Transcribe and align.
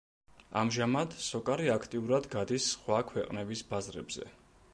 ამჟამად, 0.61 1.13
„სოკარი“ 1.25 1.69
აქტიურად 1.75 2.29
გადის 2.37 2.71
სხვა 2.73 3.05
ქვეყნების 3.13 3.65
ბაზრებზე. 3.75 4.31